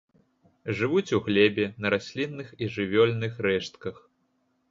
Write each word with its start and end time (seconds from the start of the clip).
Жывуць 0.79 1.15
у 1.17 1.19
глебе, 1.27 1.65
на 1.85 1.91
раслінных 1.95 2.47
і 2.67 2.69
жывёльных 2.77 3.33
рэштках. 3.49 3.95